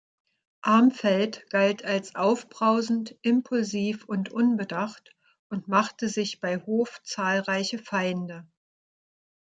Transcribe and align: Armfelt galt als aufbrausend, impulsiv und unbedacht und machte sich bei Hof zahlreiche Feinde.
Armfelt 0.63 1.47
galt 1.51 1.85
als 1.85 2.15
aufbrausend, 2.15 3.19
impulsiv 3.21 4.03
und 4.05 4.31
unbedacht 4.31 5.11
und 5.49 5.67
machte 5.67 6.09
sich 6.09 6.39
bei 6.39 6.57
Hof 6.57 7.03
zahlreiche 7.03 7.77
Feinde. 7.77 8.47